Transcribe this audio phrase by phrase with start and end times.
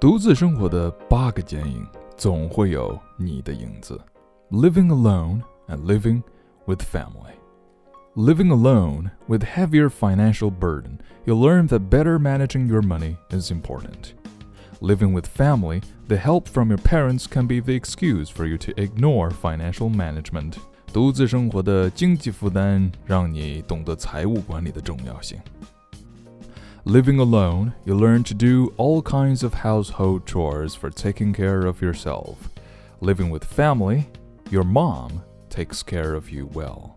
[0.00, 1.86] 独自生活的八个剪影，
[2.16, 4.00] 总会有你的影子。
[4.50, 6.22] Living alone and living
[6.66, 7.32] with family.
[8.14, 14.14] Living alone with heavier financial burden, you'll learn that better managing your money is important.
[14.80, 18.72] Living with family, the help from your parents can be the excuse for you to
[18.80, 20.54] ignore financial management.
[20.92, 25.38] 独自生活的经济负担让你懂得财务管理的重要性。
[26.84, 31.82] Living alone, you learn to do all kinds of household chores for taking care of
[31.82, 32.48] yourself.
[33.00, 34.04] Living with family,
[34.50, 36.90] your mom takes care of you well.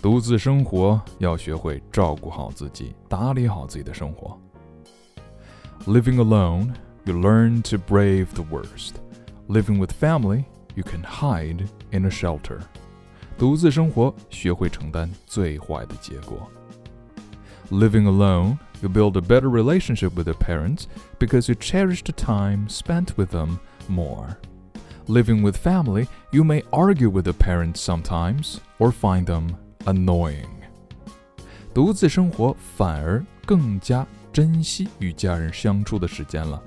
[0.00, 4.38] 独自生活要学会照顾好自己，打理好自己的生活。
[5.86, 6.74] Living alone,
[7.04, 8.94] you learn to brave the worst.
[9.48, 12.60] Living with family, you can hide in a shelter.
[13.38, 16.50] 独自生活，学会承担最坏的结果。
[17.70, 20.88] Living alone, you build a better relationship with your parents
[21.18, 24.38] because you cherish the time spent with them more.
[25.08, 30.50] Living with family, you may argue with the parents sometimes or find them annoying.
[31.72, 36.62] 独自生活反而更加珍惜与家人相处的时间了。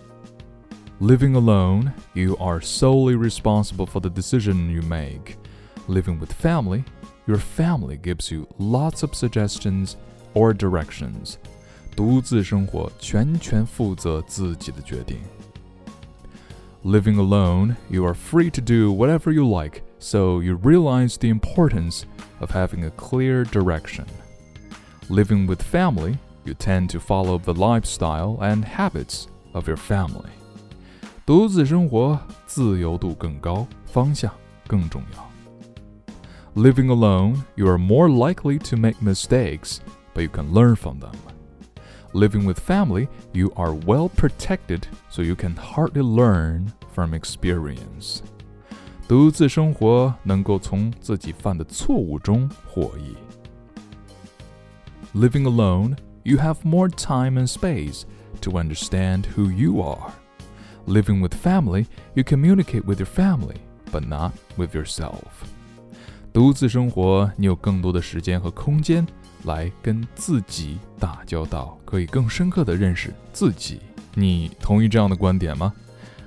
[1.02, 5.38] Living alone, you are solely responsible for the decision you make.
[5.88, 6.84] Living with family,
[7.26, 9.96] your family gives you lots of suggestions
[10.34, 11.36] or directions.
[11.96, 15.18] 独自生活，全权负责自己的决定。
[16.84, 22.04] Living alone, you are free to do whatever you like, so you realize the importance
[22.40, 24.06] of having a clear direction.
[25.10, 30.30] Living with family, you tend to follow the lifestyle and habits of your family.
[31.26, 34.32] 独自生活，自由度更高，方向
[34.66, 35.30] 更重要。
[36.56, 39.80] Living alone, you are more likely to make mistakes,
[40.14, 41.14] but you can learn from them.
[42.14, 48.22] Living with family, you are well protected, so you can hardly learn from experience.
[49.08, 53.16] 独自生活能够从自己犯的错误中获益。
[55.16, 58.04] Living alone, you have more time and space
[58.42, 60.12] to understand who you are.
[60.86, 61.86] Living with family,
[62.16, 63.58] you communicate with your family,
[63.92, 65.24] but not with yourself.
[66.32, 69.06] 独自生活，你有更多的时间和空间
[69.45, 73.81] 来跟自己打交道，可以更深刻的认识自己。
[74.15, 75.73] 你同意这样的观点吗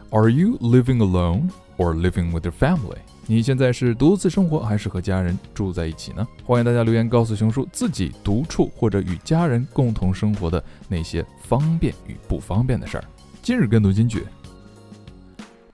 [0.10, 2.98] ？Are you living alone or living with your family？
[3.26, 6.26] 你现在是独自生活还是和家人住在一起呢？
[6.46, 13.04] 欢迎大家留言告诉熊叔自己独处或者与家人共同生活的那些方便与不方便的事儿。
[13.42, 14.26] 今日跟读金句。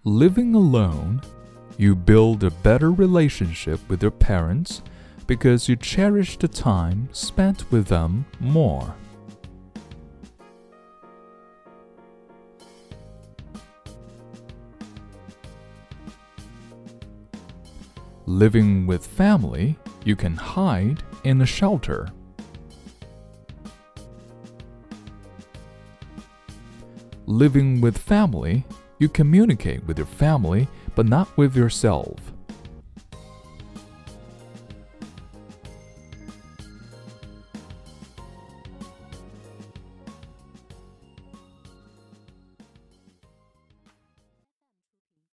[0.04, 1.20] Living alone,
[1.78, 4.80] you build a better relationship with your parents
[5.28, 8.95] because you cherish the time spent with them more.
[18.25, 22.07] Living with family, you can hide in a shelter.
[27.25, 28.66] Living with family,
[29.00, 32.32] you communicate with your family, but not with yourself.